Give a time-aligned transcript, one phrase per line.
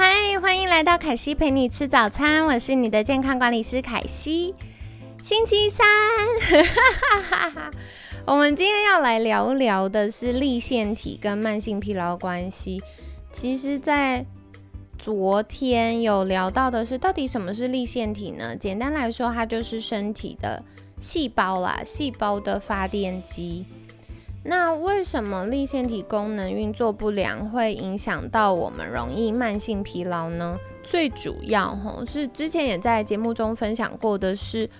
[0.00, 4.54] 嗨，欢迎来到凯西陪你吃早餐，我是你的健康管理师凯西。
[5.24, 5.84] 星期三，
[8.24, 12.80] 我们今天要来聊聊的是立腺体跟慢性疲劳关系。
[13.32, 14.24] 其实，在
[15.00, 18.54] 昨天有聊到的是，到底什么是立腺体呢？
[18.54, 20.62] 简单来说，它就是身体的
[21.00, 23.66] 细胞啦，细胞的发电机。
[24.44, 30.58] 那为什么立腺体功能运作不良会影响到我们容易慢性疲劳呢？
[30.82, 34.70] 最主要吼是之前也在节目中分享过的是，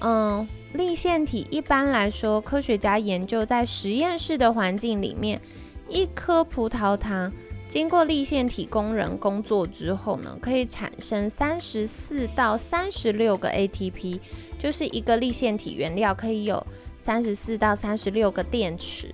[0.00, 5.40] 嗯，立腺体一般来说，科学家研究在实验室的环境里面，
[5.88, 7.32] 一颗葡萄糖
[7.68, 14.20] 经过立腺体工人工作之后呢，可以产生三十四到三十六个 ATP，
[14.58, 16.66] 就是一个立腺体原料可以有。
[17.00, 19.06] 三十四到三十六个电池，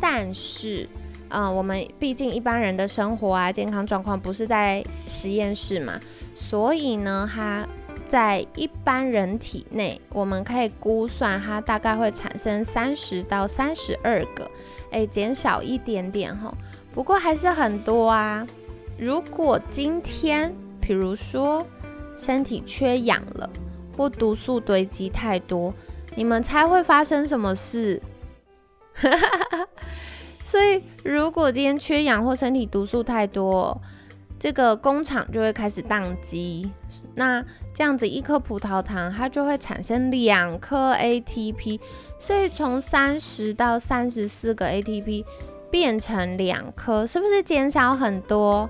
[0.00, 0.88] 但是，
[1.28, 6.00] 呃，我们毕竟一般人的生活啊，健康状况不是在实验室嘛，
[6.34, 7.68] 所以呢，它
[8.08, 14.50] 在一般人体内，我们可以估算它大概会产生三十到三十二个，
[14.90, 16.52] 哎，减少一点点哈，
[16.90, 18.46] 不过还是很多啊。
[18.96, 21.66] 如果今天，比如说
[22.16, 23.50] 身体缺氧了，
[23.94, 25.72] 或毒素堆积太多。
[26.14, 28.00] 你们猜会发生什么事？
[30.44, 33.80] 所以，如果今天缺氧或身体毒素太多，
[34.38, 36.70] 这个工厂就会开始宕机。
[37.14, 41.78] 那这样子，一颗葡萄糖它就会产生两颗 ATP，
[42.18, 45.24] 所以从三十到三十四个 ATP
[45.70, 48.68] 变成两颗，是不是减少很多？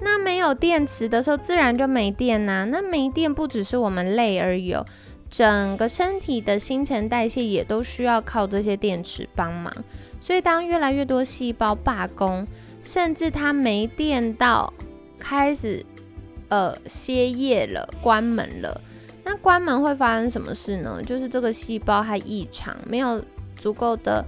[0.00, 2.66] 那没有电池的时候，自然就没电呐。
[2.70, 4.72] 那没电不只是我们累而已。
[4.72, 4.86] 哦
[5.30, 9.72] 整个身体的新陈代谢也都需要靠这些电池帮忙，
[10.20, 12.44] 所以当越来越多细胞罢工，
[12.82, 14.74] 甚至它没电到
[15.20, 15.86] 开始
[16.48, 18.80] 呃歇业了、关门了，
[19.22, 21.00] 那关门会发生什么事呢？
[21.06, 23.22] 就是这个细胞它异常，没有
[23.56, 24.24] 足够的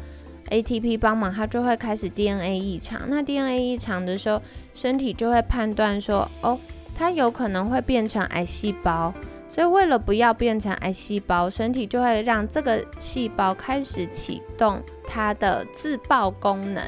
[0.50, 3.02] ATP 帮忙，它就会开始 DNA 异常。
[3.08, 4.40] 那 DNA 异常的时候，
[4.72, 6.60] 身体就会判断说，哦，
[6.94, 9.12] 它有可能会变成癌细胞。
[9.54, 16.82] 所以，为了不要变成癌细胞，身体就会让这个细胞开始启动它的自爆功能。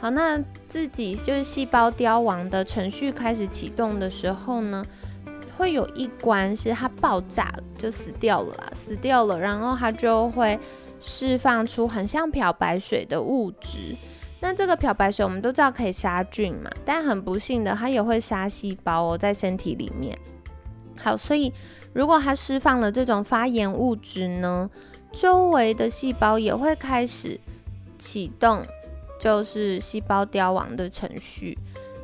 [0.00, 4.82] 好，那自己就是细胞凋亡的程序开始启动的时候呢，
[5.58, 10.58] 会有一关是它爆炸了，就死掉了啦，死掉了，然后它就会
[10.98, 13.94] 释放出很像漂白水的物质。
[14.40, 20.18] 那这个漂白水我们都知道可以杀菌嘛，但很不幸的，它也会杀细胞哦，在身体里面。
[20.96, 21.52] 好，所以。
[21.92, 24.70] 如果它释放了这种发炎物质呢，
[25.10, 27.40] 周围的细胞也会开始
[27.98, 28.64] 启动，
[29.20, 31.58] 就是细胞凋亡的程序。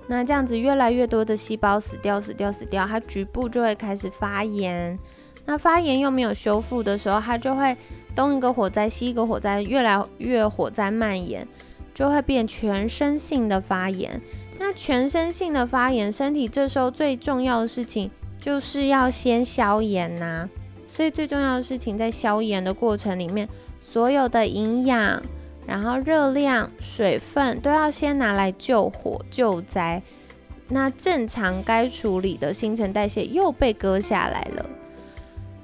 [0.06, 4.98] 那这样子越来越多的细胞死掉、死掉、死掉，它局部就会开始发炎。
[5.46, 7.76] 那发炎又没有修复的时候，它就会
[8.16, 11.46] 东一个火灾西一个火灾，越来越火灾蔓延，
[11.94, 14.20] 就会变全身性的发炎。
[14.58, 18.10] 那全身性的发炎，身体这时候最重要的事情。
[18.44, 20.46] 就是要先消炎呐，
[20.86, 23.48] 所以最重要的事情在消炎的过程里面，
[23.80, 25.22] 所有的营养、
[25.66, 30.02] 然后热量、水分都要先拿来救火救灾。
[30.68, 34.68] 那正常该处理的新陈代谢又被割下来了，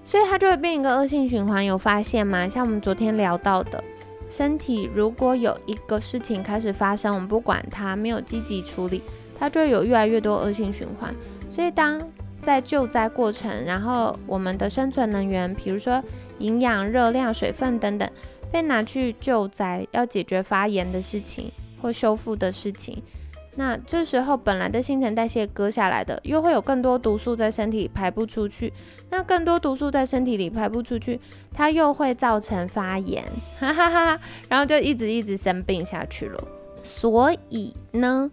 [0.03, 1.63] 所以它就会变一个恶性循环。
[1.63, 2.49] 有发现吗？
[2.49, 3.85] 像我们昨天聊到的，
[4.27, 9.03] 身体如果有一个事情开始发生，我们不管它，没有积极处理，
[9.39, 11.15] 它就会有越来越多恶性循环。
[11.51, 12.01] 所以当
[12.43, 16.03] 在救灾过程，然后我们的生存能源，比如说
[16.39, 18.09] 营养、热量、水分等等，
[18.51, 23.03] 被拿去救灾，要解决发炎的事情或修复的事情。
[23.57, 28.73] 那这时候本来的新陈代谢割下来的，又会有更多毒素在身体里排不出去。
[29.11, 31.21] 那更多毒素在身体里排不出去，
[31.53, 33.25] 它又会造成发炎，
[33.59, 36.43] 哈哈哈，然后就一直一直生病下去了。
[36.83, 38.31] 所以呢？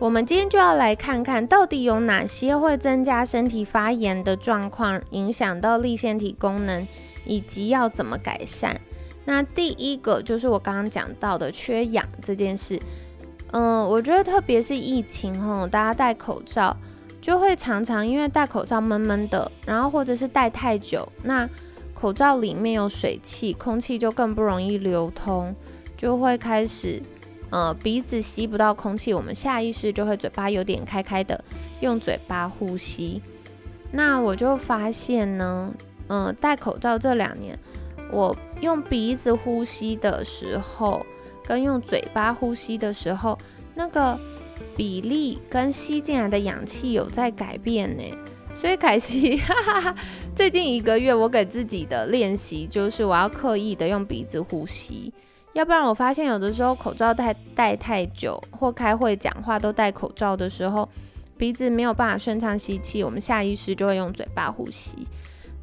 [0.00, 6.86] 我们今天就要来看看到底有哪些会增加身体发炎的状况，影响到立腺体功能，
[7.24, 8.78] 以及要怎么改善。
[9.24, 12.78] 那第一个就是我刚刚讲到的缺氧这件事。
[13.52, 16.76] 嗯，我觉得特别是疫情后，大家戴口罩，
[17.20, 21.48] 就会常常因为戴口罩闷闷的，然后或者是戴太久，那
[21.94, 25.54] 口罩里面有水汽，空气就更不容易流通，
[25.96, 27.00] 就会开始
[27.54, 31.44] 呃鼻子吸不到空气，我们下意识就会嘴巴有点开开的，
[31.78, 33.22] 用嘴巴呼吸。
[33.92, 35.72] 那我就发现呢，
[36.08, 37.56] 嗯，戴口罩这两年，
[38.10, 41.06] 我用鼻子呼吸的时候，
[41.46, 43.38] 跟用嘴巴呼吸的时候，
[43.76, 44.18] 那个
[44.76, 48.02] 比例跟吸进来的氧气有在改变呢。
[48.56, 49.94] 所以凯西， 哈哈哈，
[50.34, 55.14] 最近一个月我给自己的练习就是我要刻意的用鼻子呼吸，
[55.54, 60.88] 要不然我发现有的时候口罩戴戴太久，或开会讲话都戴口罩的时候。
[61.36, 64.96] 鼻子没有办法顺畅吸气，我们下意识就会用嘴巴呼吸。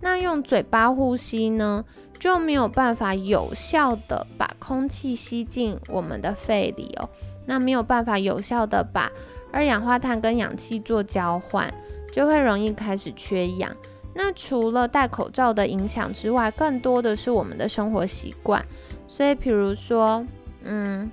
[0.02, 1.86] 那用嘴巴呼吸呢，
[2.20, 7.10] 就没有办法有效的把空气吸进我们的肺里哦。
[7.46, 9.10] 那没有办法有效的把
[9.54, 11.74] 二氧化碳跟氧气做交换，
[12.12, 13.74] 就会容易开始缺氧。
[14.23, 18.63] 那除了戴口罩的影响之外，更多的是我们的生活习惯。
[19.07, 20.23] 所以，比如说，
[20.63, 21.09] 嗯，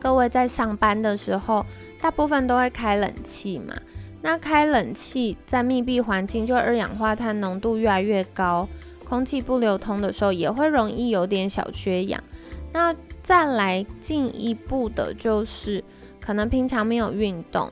[0.00, 1.64] 各位在上班的时候。
[2.00, 3.74] 大部分都会开冷气嘛，
[4.20, 8.68] 那开冷气在密闭环境，就二氧化碳浓度越来越高，
[9.06, 12.22] 空气不流通的时候，也会容易有点小缺氧。
[12.74, 15.82] 那再来进一步的就是，
[16.20, 17.70] 可能平常没有运动，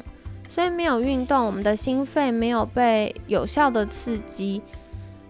[0.52, 4.60] 所以没有运动，我们的心肺没有被有效的刺激，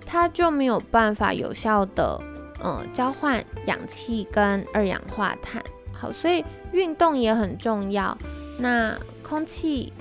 [0.04, 2.20] 它就没有办法有效的
[2.64, 5.62] 嗯交换氧气跟二氧化碳。
[5.92, 8.19] 好，所以运动也很重要。
[8.58, 9.92] 那空气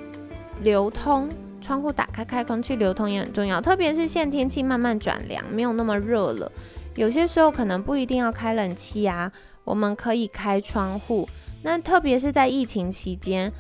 [0.62, 1.30] 流通，
[1.62, 3.62] 窗户打开开，空气流通也很重要。
[3.62, 6.52] 特别是现在天气慢慢转凉，没有那么热了，
[6.96, 9.32] 有些时候可能不一定要开冷气啊，
[9.66, 11.30] 我们可以开窗户。
[11.62, 13.54] 那特别是在疫情期间，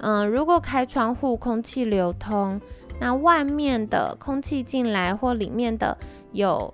[0.00, 2.60] 嗯，如果开窗户，空气流通，
[3.00, 5.96] 那外面的空气进来或里面的
[6.32, 6.72] 有，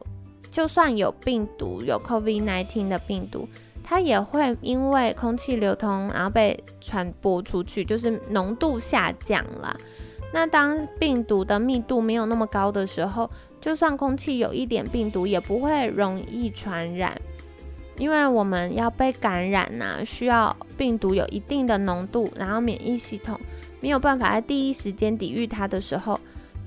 [0.50, 3.48] 就算有病毒，有 COVID-19 的病毒。
[3.86, 9.76] 它也会因为空气流通，然后被传播出去，就是浓度下降了。
[10.32, 13.30] 那当病毒的密度没有那么高的时候，
[13.60, 17.14] 就算空气有一点病毒，也不会容易传染。
[17.96, 23.38] 因为我们要被感染呐，需要病毒有一定的浓度，然后免疫系统
[23.80, 26.18] 没有办法在第一时间抵御它的时候，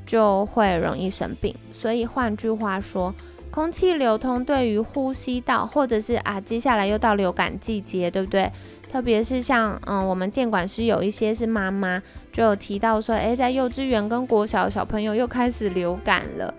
[0.06, 1.56] 就会容易生病。
[1.71, 3.13] 所以换句话说。
[3.50, 8.51] 空气流通对于呼吸道，或者是啊，接下来又到流感季节，对不对？
[8.91, 12.00] 特别是像嗯，我们监管师有一些是妈妈，
[12.31, 16.53] 就有提到说，诶，在幼稚园跟国小小朋友又开始流感了。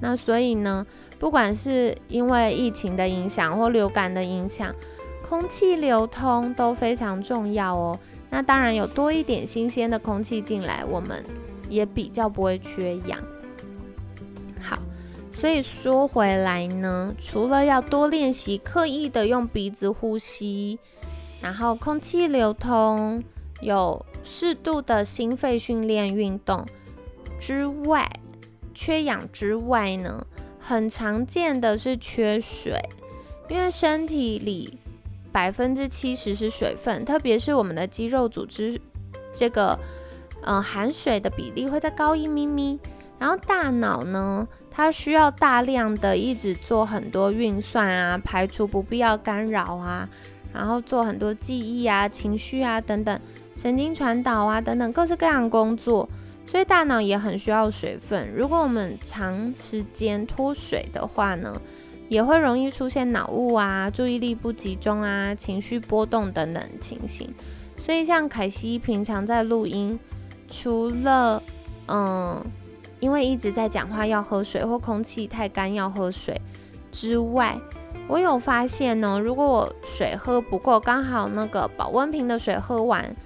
[0.00, 0.84] 那所以呢，
[1.20, 4.74] 不管是因为疫情的影响或流感的影响，
[5.28, 8.00] 空气流通都非常重要哦。
[8.30, 11.22] 那当然有多一点新鲜的空气进来，我们
[11.68, 13.20] 也比较不会缺氧。
[14.60, 14.78] 好。
[15.32, 20.78] 所以说回来呢，除了要多练习刻意的用鼻子呼吸，
[21.40, 23.22] 然后空气流通，
[23.60, 26.66] 有适度的心肺训练运动
[27.38, 28.10] 之外，
[28.74, 30.26] 缺氧之外呢，
[30.70, 32.78] 很常见的是缺水，
[33.48, 34.78] 因为身体里
[35.32, 38.80] 百分之七十是水分，特别是我们的肌肉组织，
[39.32, 39.76] 这个
[40.42, 42.78] 嗯含水的比例会再高一咪咪，
[43.18, 44.46] 然后大脑呢。
[44.70, 50.08] 它需要大量的一直做很多运算啊，排除不必要干扰啊，
[50.54, 53.20] 然后做很多记忆啊、情绪啊等等，
[53.56, 56.08] 神经传导啊等等各式各样工作，
[56.46, 58.32] 所以大脑也很需要水分。
[58.34, 61.60] 如果我们长时间脱水的话呢，
[62.08, 67.32] 也会容易出现脑雾啊、注意力不集中啊、情绪波动等等情形。
[67.76, 69.98] 所以像凯西平常在录音，
[70.48, 71.42] 除了
[71.88, 72.44] 嗯。
[73.00, 76.38] 因为一直在讲话要喝水，或空气太干要喝水
[76.92, 77.58] 之外，
[78.06, 83.16] 我有发现呢，如果我水喝不够，刚好那个保温瓶的水喝完，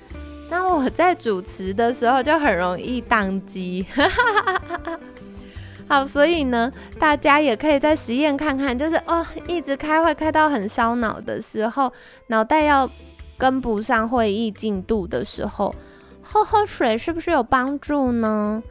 [0.48, 3.84] 那我在主持的时候就很容易宕机。
[5.86, 11.92] 好，所以呢，大家也可以在实验看看，就是哦，一直开会开到很烧脑的时候，
[12.28, 12.88] 脑袋要
[13.36, 15.74] 跟不上会议进度的时候，
[16.22, 18.62] 喝喝水是不是有帮助呢？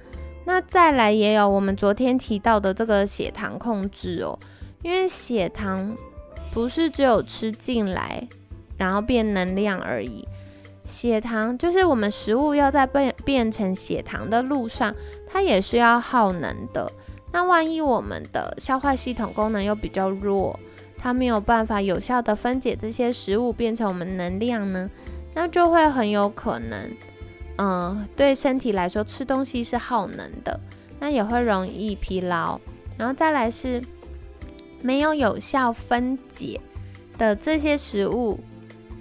[0.46, 4.38] 那再来也有我们昨天提到的这个血糖控制哦，
[4.82, 5.96] 因为血糖
[6.51, 8.27] 不是只有吃进来
[8.75, 10.27] 然后变能量而已，
[10.84, 14.94] 血糖就是我们食物要在变变成血糖的路上，
[15.28, 16.92] 它也是要耗能的。
[17.32, 20.60] 那万一我们的消化系统功能又比较弱，
[20.98, 24.90] 它没有办法有效的分解这些食物变成我们能量呢，
[25.34, 26.92] 那就会很有可能。
[27.58, 30.60] 嗯，对身体来说吃东西是耗能的，
[31.00, 32.60] 那也会容易疲劳。
[32.98, 33.82] 然后再来是
[34.82, 36.60] 没有有效分解
[37.18, 38.40] 的这些食物，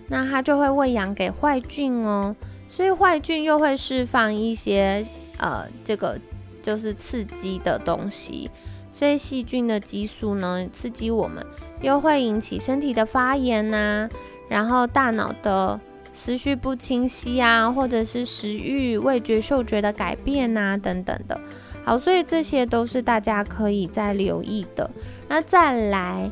[0.09, 2.35] 那它就会喂养给坏菌哦，
[2.69, 5.05] 所以坏菌又会释放一些
[5.39, 6.19] 呃这个
[6.63, 8.51] 就是刺激的东西，
[8.93, 11.45] 所以细菌的激素呢刺激我们，
[11.81, 14.09] 又会引起身体的发炎呐，
[14.49, 15.81] 然后大脑的
[16.13, 21.41] 思绪不清晰啊，或者是食欲、味觉、嗅觉的改变呐等等的。
[21.85, 24.89] 好，所以这些都是大家可以再留意的。
[25.27, 26.31] 那再来，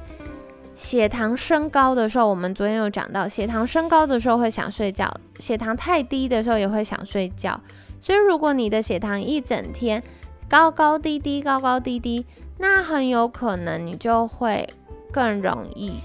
[0.81, 7.61] 血糖升高的时候，我们昨天有讲到，血糖升高的时候会想睡觉，血糖太低的时候也会想睡觉。
[8.01, 10.03] 所以如果你的血糖一整天
[10.49, 12.25] 高高低低、高高低低，
[12.57, 14.67] 那很有可能你就会
[15.13, 16.01] 更容易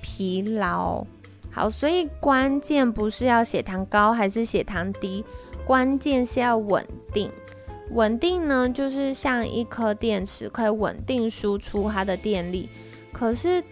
[0.00, 1.04] 疲劳。
[1.50, 5.24] 好，所以关键不是要血糖高还是血糖低，
[5.64, 7.28] 关键是要稳定。
[7.90, 12.68] 稳定呢，就是像一颗电池，可以稳定输出它的电力。
[13.12, 13.62] 可是，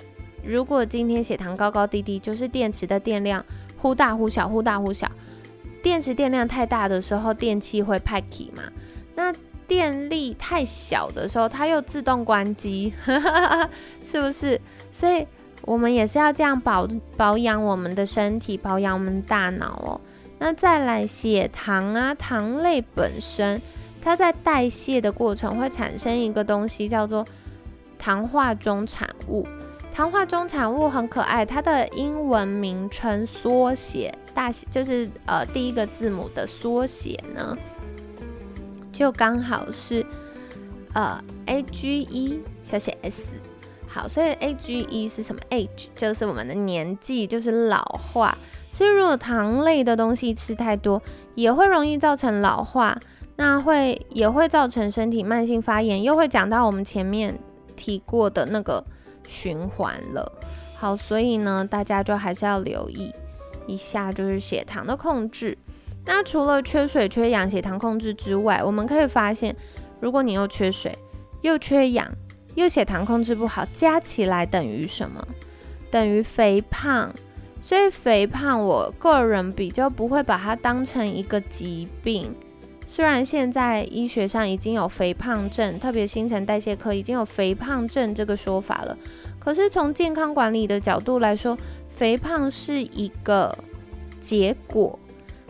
[0.45, 3.45] 如果今天血糖高高低低，就是电池的电量
[3.77, 5.11] 忽大忽小，忽大忽小。
[5.83, 8.63] 电池电量太大的时候，电器会派气嘛？
[9.15, 9.35] 那
[9.67, 12.93] 电力太小的时候，它又自动关机，
[14.05, 14.61] 是不是？
[14.93, 15.27] 所以，
[15.63, 20.01] 我们也是要这样保保养我们的身体，保养我们大脑哦。
[20.39, 23.61] 那再来，血糖啊，糖类本身。
[24.03, 27.27] 它在代谢的过程会产生一个东西，叫做
[27.99, 29.47] 糖化中产物。
[29.93, 37.57] 糖化中产物很可爱，它的英文名称缩写大写就是呃第一个字母的缩写呢，
[38.93, 40.05] 就刚好是
[40.95, 43.29] 呃 AGE 小写 s。
[43.87, 48.39] 好，所以 AGE 是什么？Age 就是我们的年纪，就是老化。
[48.71, 51.03] 所以如果糖类的东西吃太多，
[51.35, 52.97] 也会容易造成老化。
[53.35, 57.37] 那会也会造成身体慢性发炎，又会讲到我们前面
[57.75, 58.85] 提过的那个
[59.31, 60.31] 循环了。
[60.77, 63.15] 好，所以呢，大家就还是要留意
[63.67, 65.57] 一下，就是血糖的控制。
[66.05, 69.55] 那除了缺水、缺氧、血糖控制之外，我们可以发现，
[70.01, 70.99] 如果你又缺水、
[71.43, 72.11] 又缺氧、
[72.55, 75.25] 又血糖控制不好，加起来等于什么？
[75.91, 77.15] 等于肥胖。
[77.63, 82.35] 所以肥胖，我个人比较不会把它当成一个疾病。
[82.93, 88.99] 虽然现在医学上已经有肥胖症，特别新陈代谢科已经有肥胖症这个说法了，
[89.39, 91.57] 可是从健康管理的角度来说，
[91.89, 93.57] 肥胖是一个
[94.21, 94.99] 结果。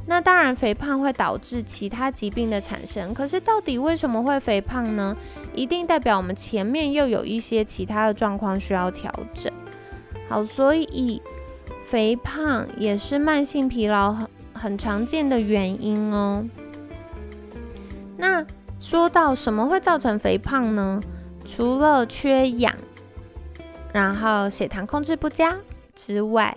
[0.05, 3.15] 那当然，肥胖会导致其他疾病的产生。
[3.15, 5.17] 可是到底为什么会肥胖呢？
[5.55, 9.51] 一定代表我们前面又有一些其他的状况需要调整。
[10.29, 11.23] 好，所以
[11.87, 16.45] 肥胖也是慢性疲劳很很常见的原因哦。
[18.21, 18.45] 那
[18.79, 21.03] 说到什么会造成肥胖呢？
[21.45, 22.75] 除了缺氧，
[23.93, 25.59] 然后血糖控制不佳
[25.95, 26.57] 之外，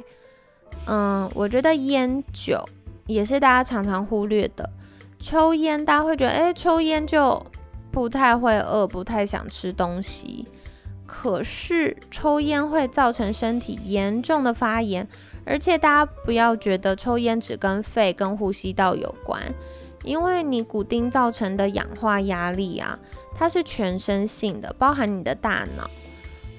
[0.86, 2.68] 嗯，我觉得烟酒
[3.08, 4.70] 也是大家常常忽略的。
[5.20, 7.44] 抽烟，大家会觉得，哎，抽烟就
[7.92, 10.46] 不太会饿，不太想吃东西。
[11.06, 15.08] 可是抽烟会造成身体严重的发炎，
[15.46, 19.42] 而且大家不要觉得抽烟只跟肺跟呼吸道有关。
[20.04, 23.00] 因为你骨钉造成的氧化压力啊，
[23.36, 25.90] 它是全身性的，包含你的大脑。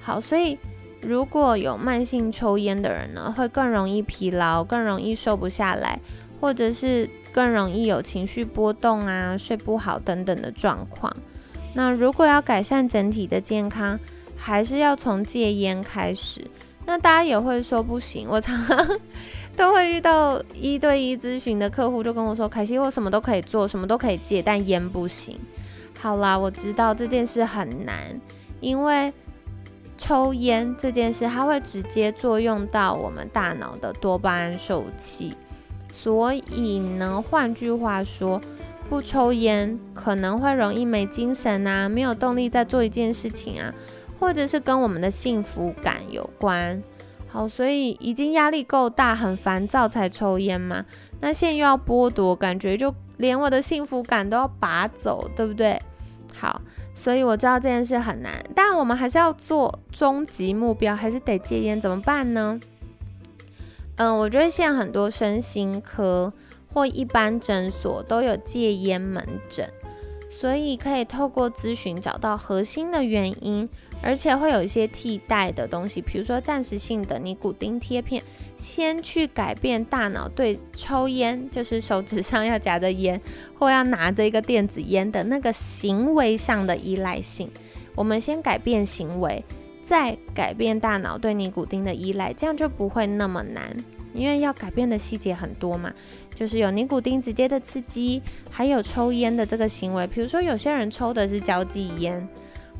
[0.01, 0.57] 好，所以
[1.01, 5.99] 如果有慢性抽烟的人呢，会更容易疲劳，更容易瘦不下来，
[6.41, 11.15] 或者是更容易有情绪波动啊、睡不好等等的状况。
[11.73, 13.99] 那如果要改善整体的健康，
[14.35, 16.41] 还是要从戒烟开始。
[16.85, 18.99] 那大家也会说不行，我常常
[19.55, 25.39] 都会遇到一对一咨询的客户，就跟我说：“凯西，我什么都可以做，什么都可以戒，但烟不行。”
[25.99, 28.19] 好啦，我知道这件事很难，
[28.59, 29.13] 因为
[29.97, 35.33] 抽烟这件事，它会直接作用到我们大脑的多巴胺受器，
[35.91, 38.41] 所以呢，换句话说，
[38.89, 43.73] 不抽烟可能会容易没精神啊，没有动力再做一件事情啊。
[44.17, 46.81] 或者是跟我们的幸福感有关，
[47.35, 50.85] 好，所以已经压力够大，很烦躁才抽烟嘛。
[51.19, 55.77] 那现在又要剥夺，感觉就连我的幸福感都要拔走，对不对？
[56.33, 56.61] 好，
[56.93, 62.57] 所以我知道这件事很难，但我们还是要做终极目标，还是得戒烟，怎么办呢？
[63.97, 66.31] 嗯，我觉得现在很多身心科
[66.73, 69.69] 或一般诊所都有戒烟门诊，
[70.31, 73.67] 所以可以透过咨询找到核心的原因。
[74.05, 78.21] 而且会有一些替代的东西，比如说暂时性的尼古丁贴片，
[78.55, 83.19] 先去改变大脑对抽烟，就是手指上要夹着烟
[83.57, 87.49] 或要拿着一个电子烟的那个行为上的依赖性。
[87.95, 89.43] 我们先改变行为，
[89.83, 93.75] 再改变大脑对尼古丁的依赖，这样就不会那么难。
[94.13, 95.91] 因为要改变的细节很多嘛，
[96.35, 98.21] 就是有尼古丁直接的刺激，
[98.51, 102.29] 还有抽烟的这个行为，比如说有些人抽的是交际烟。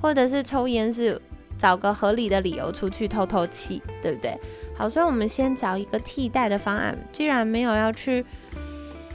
[0.01, 1.21] 或者是抽烟是
[1.57, 4.37] 找个合理的理由出去透透气，对不对？
[4.77, 6.97] 好，所以我们先找一个替代的方案。
[7.11, 8.25] 既然没有要去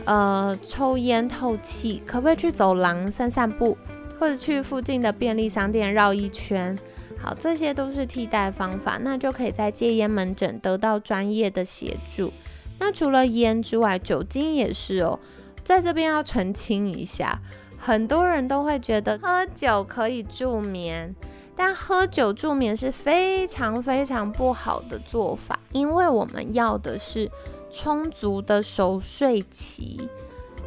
[0.05, 3.77] 呃抽烟透气，可不可以去走廊散散步，
[4.19, 6.79] 或者去附近的便利商店绕一圈？
[7.23, 12.33] 好，这些都是替代方法，那就可以在戒烟门诊得到专业的协助。
[12.79, 15.21] 那除了烟之外，酒精也是哦，
[15.63, 17.39] 在这边要澄清一下。
[17.83, 21.15] 很多人都会觉得喝酒可以助眠，
[21.57, 27.31] 但喝酒助眠是非常非常不好的做法，因为我们要的是
[27.73, 30.09] 充足的熟睡期，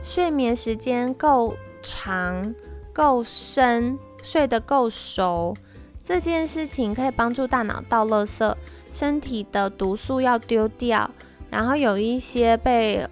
[0.02, 2.56] 睡眠时间够长、
[2.92, 5.56] 够深，睡得够熟，
[6.04, 8.56] 这件事情可以帮助大脑倒垃圾，
[8.92, 11.12] 身体的毒素要丢掉，
[11.52, 13.08] 然后有一些被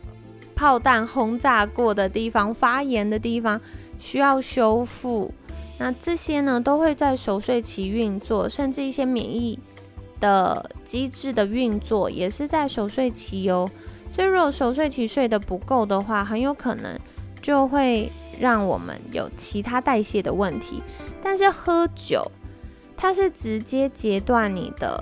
[0.55, 3.61] 炮弹轰炸过的地方、发炎的地方。
[4.01, 5.31] 需要修复，
[5.77, 9.59] 那这些呢都会在熟睡期运作，甚至一些免疫
[10.19, 13.69] 的机制的运作也是在熟睡期哦。
[14.11, 16.99] 所以如果熟睡期睡得不够的话，很有可能
[17.43, 20.81] 就会让我们有其他代谢的问题。
[21.21, 22.29] 但是喝酒，
[22.97, 25.01] 它是直接截断你的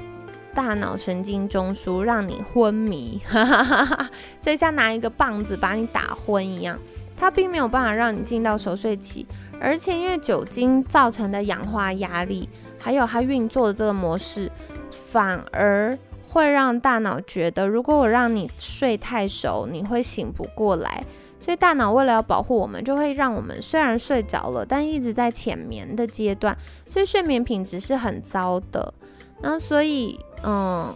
[0.54, 4.10] 大脑神经中枢，让你昏迷，哈哈哈哈
[4.42, 6.78] 所以像拿一个棒子把你打昏一样。
[7.20, 9.28] 它并没有办法让你进到熟睡期，
[9.60, 12.48] 而且因为酒精造成的氧化压力，
[12.80, 14.50] 还有它运作的这个模式，
[14.90, 15.98] 反而
[16.30, 21.04] 会让大脑觉得，如果我让你睡太熟，你会醒不过来。
[21.42, 26.58] 所以大脑为了要保护我们，就会让我们虽然睡着了，但一直在浅眠的阶段，
[26.90, 28.94] 所以睡眠品质是很糟的。
[29.42, 30.94] 那所以，嗯，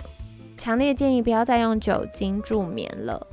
[0.58, 3.26] 强烈建议不要再用酒精助眠了。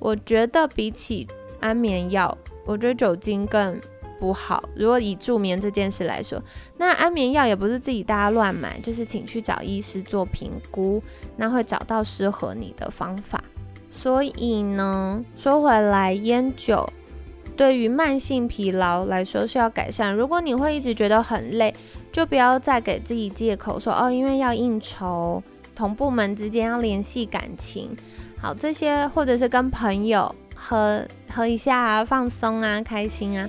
[0.00, 1.26] 我觉得比起
[1.66, 3.76] 安眠药，我觉得酒精更
[4.20, 4.62] 不好。
[4.76, 6.40] 如果以助眠这件事来说，
[6.78, 11.02] 那安眠药也不是自己大家乱买，就是请去找医师做评估，
[11.36, 13.42] 那会找到适合你的方法。
[13.90, 16.88] 所以呢，说回来，烟酒
[17.56, 20.14] 对于慢性疲劳来说是要改善。
[20.14, 21.74] 如果你会一直觉得很累，
[22.12, 25.42] 就不要再给自己借口说哦，因为要应酬，
[25.74, 27.96] 同部门之间要联系感情，
[28.40, 30.32] 好这些，或者是跟朋友。
[30.56, 33.48] 喝喝一下啊，放松啊，开心啊！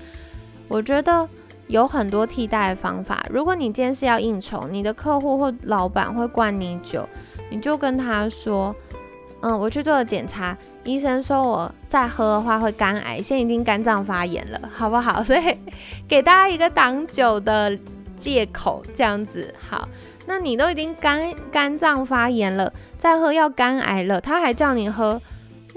[0.67, 1.27] 我觉得
[1.67, 3.25] 有很多替代的方法。
[3.29, 7.07] 如果你今天是要应酬，你的客户或老板会灌你酒，
[7.49, 8.75] 你就跟他说
[9.41, 15.57] ：“嗯，我去做了检查，医生说我再喝的话会肝癌，现在已经肝脏发炎了，好不好？” 所以
[16.07, 17.77] 给大家一个挡酒的
[18.15, 19.87] 借口，这样子好。
[20.25, 25.21] 那你都已经肝肝脏发炎了，再喝要肝癌了，他还叫你喝。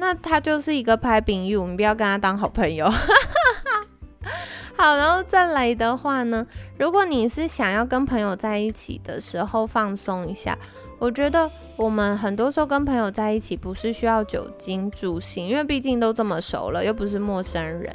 [0.00, 2.90] 那他就是一个拍饼友，你不要跟他当好朋友。
[4.74, 6.46] 好，然后再来的话呢，
[6.78, 10.58] 如果你是想要跟朋友在一起的时候放松一下，
[10.98, 17.94] 我觉得我们很多时候跟朋友在一起不是需要酒精助兴，因为毕竟都这么熟了，又不是陌生人，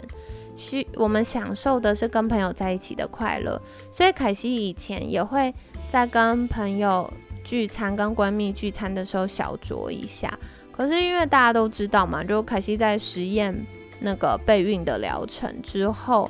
[0.55, 3.59] 需我们享受的是跟朋友在一起的快乐。
[3.91, 5.51] 所以凯西以前也会
[5.89, 7.11] 在跟朋友
[7.43, 10.31] 聚餐、跟闺蜜聚餐的时候小酌一下。
[10.75, 13.55] 可是因为大家都知道嘛，就凯西在实验
[13.99, 16.29] 那个备孕的疗程之后，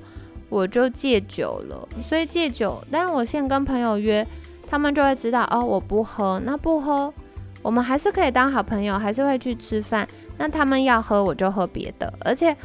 [0.50, 1.90] 我就戒酒了。
[2.04, 4.26] 所以戒酒，但我现在跟朋友约，
[4.70, 7.12] 他们就会知道哦，我不喝，那不喝，
[7.64, 10.08] 我们还是可以当好朋友，还是会去吃饭。
[10.38, 12.14] 那他们要喝，我就喝别的。
[12.20, 12.56] 而且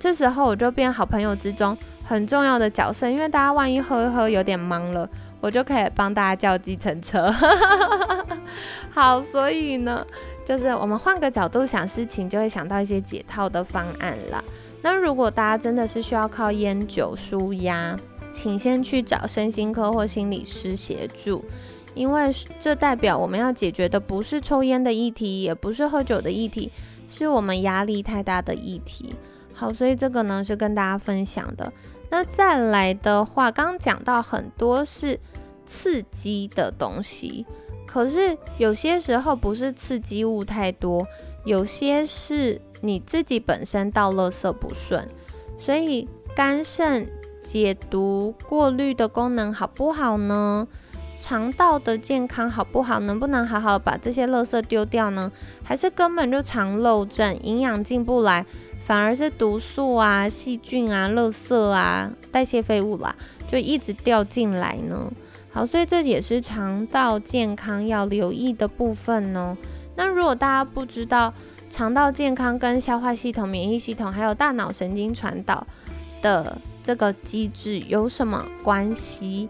[0.00, 5.08] 这时候我就变好朋友之中很重要的角色，因为大家万一喝一喝有点忙了，
[5.40, 7.32] 我就可以帮大家叫计程车。
[8.90, 10.04] 好，所以呢。
[10.44, 14.44] 就是我们换个角度想事情，就会想到一些解套的方案了。
[14.82, 17.98] 那如果大家真的是需要靠烟酒舒压，
[18.32, 21.44] 请先去找身心科或心理师协助，
[21.94, 26.72] 因为这代表我们要解决的不是抽烟的议题，也不是喝酒的议题，
[27.08, 29.14] 是我们压力太大的议题。
[29.54, 31.70] 好，所以这个呢是跟大家分享的。
[32.08, 35.20] 那再来的话，刚讲到很多是
[35.66, 37.44] 刺激的东西。
[37.92, 41.04] 可是有些时候不是刺激物太多，
[41.44, 45.08] 有些是你自己本身倒垃圾不顺，
[45.58, 47.10] 所以肝肾
[47.42, 50.68] 解毒过滤的功能好不好呢？
[51.18, 53.00] 肠道的健康好不好？
[53.00, 55.32] 能不能好好把这些垃圾丢掉呢？
[55.64, 58.46] 还是根本就肠漏症，营养进不来，
[58.80, 63.16] 反而是毒素啊、细菌啊、垃圾啊、代谢废物啦，
[63.48, 65.12] 就一直掉进来呢？
[65.52, 69.56] 好，所以这也是肠道健康要留意的部分哦。
[69.96, 71.34] 那如果大家不知道
[71.68, 75.66] 肠道健康跟消化系统、免疫系统还有大脑神经传导
[76.22, 79.48] 的这个机制有什么关系，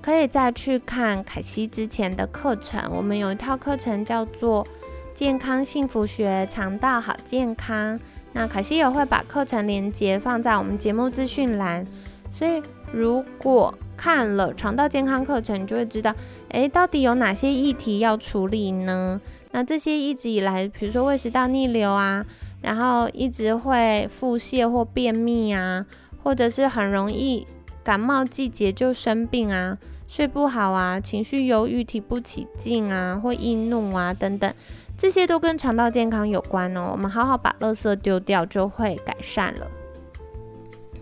[0.00, 2.80] 可以再去看凯西之前的课程。
[2.90, 4.64] 我们有一套课程叫做
[5.14, 7.98] 《健康幸福学肠道好健康》，
[8.32, 11.86] 那凯西也会把课程连接放在我们节目资讯栏。
[12.32, 12.62] 所以
[12.92, 16.12] 如果看了肠道健康课程，你就会知道，
[16.48, 19.20] 诶，到底有哪些议题要处理呢？
[19.52, 22.26] 那这些一直以来，比如说胃食道逆流啊，
[22.62, 25.86] 然后一直会腹泻或便秘啊，
[26.20, 27.46] 或者是很容易
[27.84, 34.52] 感冒季节就生病啊，睡不好啊，情绪忧郁、提不起劲啊，或易怒啊等等，
[34.98, 36.88] 这些都跟肠道健康有关哦。
[36.90, 39.70] 我们好好把垃圾丢掉，就会改善了。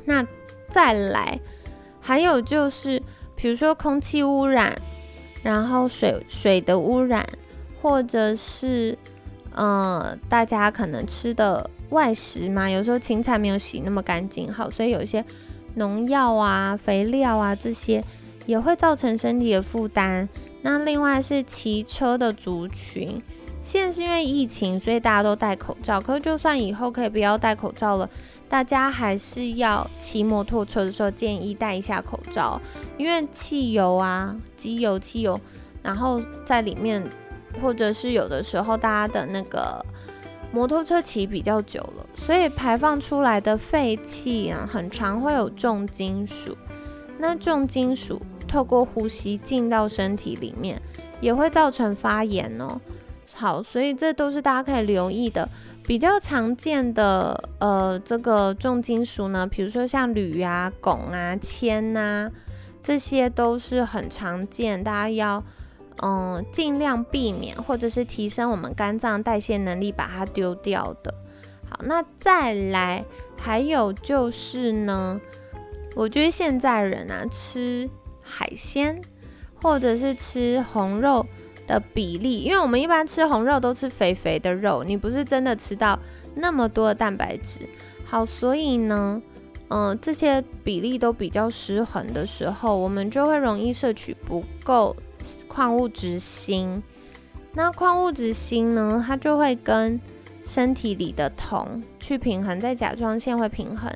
[0.05, 0.23] 那
[0.69, 1.41] 再来。
[2.11, 3.01] 还有就是，
[3.37, 4.77] 比如说空气污染，
[5.45, 7.25] 然后水水的污染，
[7.81, 8.99] 或者是，
[9.55, 15.25] 呃，大家可能吃的外食嘛，有时候芹菜没有洗那么干净，好，所以有一些
[15.77, 18.03] 农药啊、肥料啊这些
[18.45, 20.29] 也会造成身体的负担。
[20.63, 23.23] 那另外是骑车的族群，
[23.63, 28.11] 现在是因为疫情，所以大家都戴口罩，可是就算以后可以不要戴口罩了。
[28.51, 32.61] 大家还是要骑摩托车的时候建议戴一下口罩，
[32.99, 35.41] 因为汽油啊、机油、汽油，
[35.85, 37.01] 然后在里面，
[37.63, 39.83] 或者是有的时候大家的那个
[40.53, 46.59] 摩托车骑比较久了，所以排放出来的废气啊，很常会有重金属。
[47.19, 50.83] 那重金属透过呼吸进到身体里面，
[51.21, 52.81] 也会造成发炎哦。
[53.33, 55.49] 好，所以这都是大家可以留意的。
[55.91, 62.31] 比较常见的呃，这个重金属呢，比如说像铝啊、汞啊、铅呐，
[62.81, 65.43] 这些都是很常见，大家要
[66.01, 71.13] 嗯尽量避免，或者是提升我们肝脏代谢能力，把它丢掉的。
[71.69, 73.05] 好，那再来
[73.37, 75.21] 还有就是呢，
[75.97, 77.91] 我觉得现在人啊吃
[78.23, 79.03] 海鲜
[79.61, 81.27] 或者是吃红肉。
[81.71, 85.97] 的比例，因为我们一般吃红肉都吃肥肥的肉，你不是真的吃到
[86.35, 87.61] 那么多的蛋白质。
[88.05, 89.23] 好，所以呢，
[89.69, 94.97] 嗯，这些比例都比较失衡的时候，我们就会容易摄取不够
[95.47, 96.83] 矿物质锌。
[97.53, 100.01] 那矿物质锌呢，它就会跟
[100.43, 103.89] 身体里的铜去平衡，在甲状腺会平衡。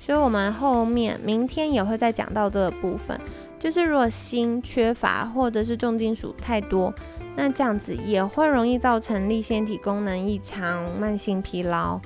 [0.00, 3.20] 所以我们后面明天也会再讲到这个部分，
[3.58, 6.92] 就是如果锌缺乏或者是重金属太多。
[7.36, 12.00] 那这样子也会容易造成立腺体功能异常、慢性疲劳。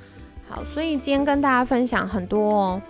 [0.48, 2.82] 好，所以今天跟大家分享很多哦。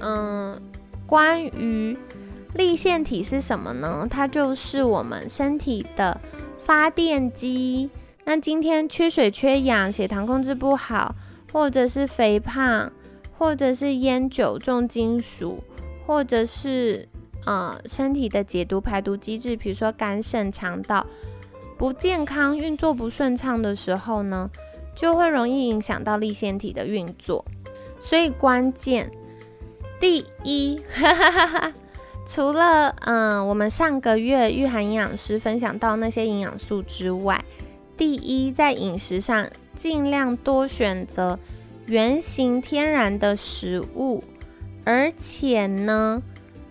[0.00, 0.60] 嗯，
[1.06, 1.96] 关于
[2.54, 4.06] 立腺体是什么呢？
[4.10, 6.20] 它就是我们身体的
[6.58, 7.90] 发电机。
[8.24, 11.14] 那今天缺水、缺氧、血糖控制不好，
[11.52, 12.92] 或者是肥胖，
[13.36, 15.64] 或者是烟酒、重金属，
[16.06, 17.08] 或者是
[17.46, 21.04] 呃身体的解毒排毒机制，比如说肝肾肠道。
[21.82, 24.48] 不健康、运作不顺畅的时候呢，
[24.94, 27.44] 就会容易影响到立腺体的运作。
[27.98, 29.10] 所以关键
[29.98, 30.80] 第一，
[32.24, 37.44] 除了嗯，我们上个月御涵营养师分享到那些营养素之外，
[37.96, 41.36] 第一在饮食上尽量多选择
[41.86, 44.22] 原形天然的食物，
[44.84, 46.22] 而且呢，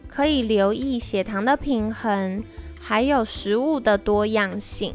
[0.08, 2.42] 可以留意血糖的平衡。
[2.92, 4.94] 还有食物的多样性，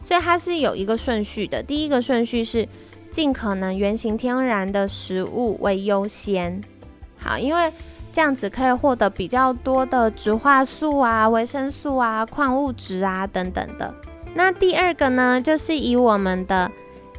[0.00, 1.60] 所以它是有一个顺序的。
[1.60, 2.68] 第一个顺序是
[3.10, 6.62] 尽可能原形天然的食物为优先。
[7.18, 7.72] 好，因为
[8.12, 13.92] 这样子可以获得比较多的植化素啊、维生素啊、矿物质啊等等的。
[14.34, 16.70] 那第二个呢，就是以我们的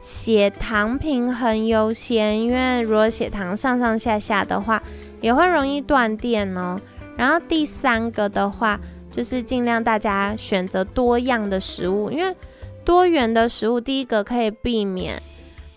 [0.02, 4.82] 血糖平衡优先，因为如果血糖上上下下的话，
[5.20, 6.80] 也会容易断电哦。
[7.18, 8.80] 然后第三个的话。
[9.13, 12.36] 就是尽量大家选择多样的食物，因为
[12.84, 15.21] 多元的食物，第一个可以避免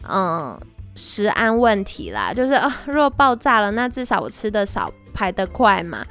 [0.08, 0.58] 嗯
[0.94, 2.32] 食安问题啦。
[2.32, 6.02] 就是啊，如果爆炸了，那至少我吃的少，排得快嘛。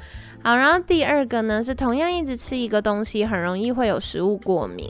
[0.44, 4.88] 好，然后第二个呢是同样一直吃一个东西，很容易会有食物过敏。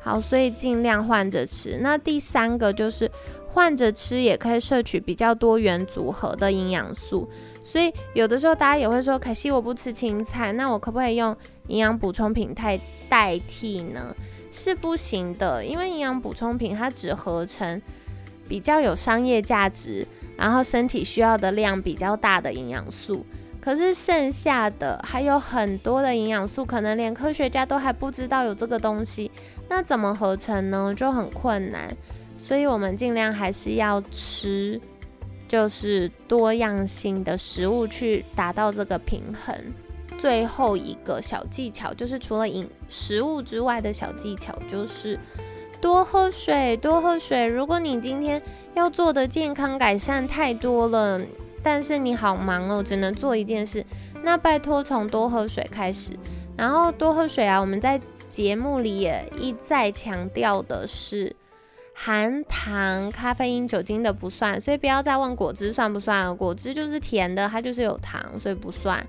[0.00, 1.78] 好，所以尽量换着吃。
[1.80, 3.10] 那第三个就是
[3.52, 7.28] 换着吃，也可以摄取比较多元组合的营养素。
[7.62, 11.36] 所以有的时候大家也会说，可惜我不吃青菜，那我可不可以用
[11.68, 14.14] 营养补充品代代替呢？
[14.50, 17.80] 是不行的，因为营养补充品它只合成
[18.48, 23.24] 比较有商业价值，然后身体需要的量比较大的营养素。
[23.60, 29.30] 可是剩下的还有很多的营养素，可能连科学家都还不知道有这个东西，
[29.68, 30.92] 那怎么合成呢？
[30.94, 31.96] 就很困难。
[32.42, 34.80] 所以我们尽量还是要吃，
[35.46, 39.54] 就是多样性的食物去达到这个平衡。
[40.18, 45.16] 最后一个小技巧就是除了饮食物之外的小技巧，就是
[45.80, 47.46] 多喝水，多喝水。
[47.46, 48.42] 如果你今天
[48.74, 51.20] 要做的健康改善太多了。
[51.64, 53.86] 但是你好忙哦，只能做一件事。
[54.24, 56.12] 那拜托从多喝水开始，
[56.56, 57.60] 然后多喝水啊！
[57.60, 61.36] 我们在节目里也一再强调的是，
[61.94, 66.34] 含糖、咖啡因、酒精的不算，所以不要再问果汁算不算了。
[66.34, 69.06] 果汁就是甜的，它就是有糖，所以不算。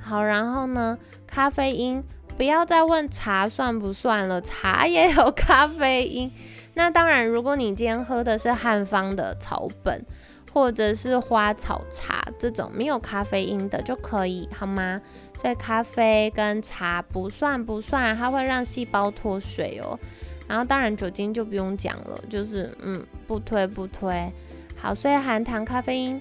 [0.00, 2.02] 好，然后呢，咖啡因
[2.36, 6.30] 不要再问茶算不算了，茶也有咖啡因。
[6.74, 10.04] 那当然，如果你今天喝的是汉方的草本。
[10.52, 15.02] 或者是花草茶这种没有咖啡因的就可以，好吗？
[15.36, 19.98] 所以咖啡跟茶不算不算，它会让细胞脱水哦。
[20.46, 24.30] 然后当然酒精就不用讲了，就是嗯不推不推。
[24.76, 26.20] 好，所以含糖咖啡因、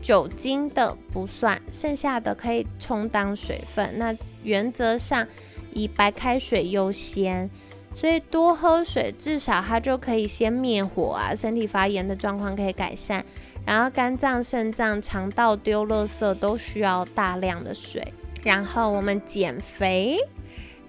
[0.00, 3.98] 酒精的不算，剩下的可以充当水分。
[3.98, 5.26] 那原则上
[5.74, 7.50] 以白开水优先，
[7.92, 13.24] 所以多喝水，至少它就可以先灭火啊，身体发炎的状况可以改善。
[13.64, 18.12] 然后肝脏、肾脏、肠道丢垃圾都需要大量的水。
[18.42, 20.18] 然后我们减肥、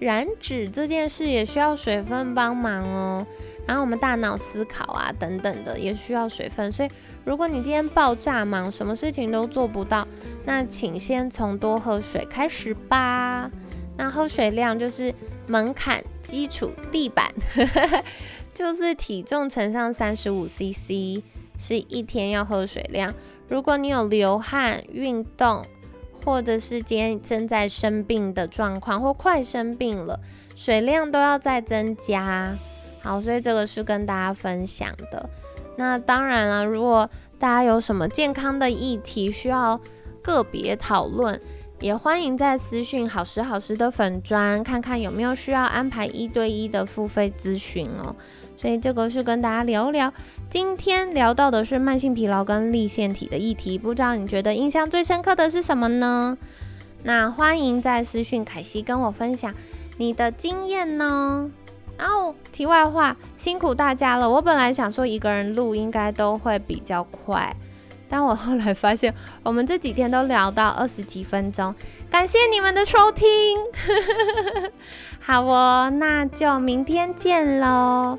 [0.04, 3.26] 燃脂这件事也需要水分帮忙哦。
[3.66, 6.70] 然后我们大脑思考啊等等的也需要水分。
[6.70, 6.90] 所以
[7.24, 10.06] 如果你今天爆炸忙，什么事情都做不到，
[10.44, 13.50] 那请先从多喝水开始吧。
[13.96, 15.14] 那喝水量就是
[15.46, 17.32] 门槛、基础、地板，
[18.52, 21.22] 就是体重乘上三十五 CC。
[21.56, 23.14] 是一天要喝水量。
[23.48, 25.64] 如果你有流汗、运动，
[26.24, 30.18] 或者是今天正在生病的状况，或快生病了，
[30.56, 32.56] 水量都要再增加。
[33.02, 35.28] 好，所以这个是跟大家分享的。
[35.76, 37.08] 那当然了，如果
[37.38, 39.78] 大家有什么健康的议题需要
[40.22, 41.38] 个别讨论，
[41.80, 48.16] 也欢迎在私讯好时好时的粉砖，看看有没有需要安排一对一的付费咨询哦。
[48.64, 50.10] 所以这个是跟大家聊聊，
[50.48, 56.38] 今天聊到的是慢性疲劳跟立腺体的议题，不知道你觉得印象最深刻的是什么呢？
[57.02, 59.52] 那欢迎在私讯凯西跟我分享
[59.98, 61.50] 你的经验呢。
[61.98, 64.30] 然后题外话，辛苦大家了。
[64.30, 67.54] 我本来想说一个人录应该都会比较快，
[68.08, 71.74] 但我后来发现我们这几天都聊到二十几分钟，
[72.08, 73.28] 感谢你们的收听。
[75.20, 78.18] 好哦，那就明天见喽。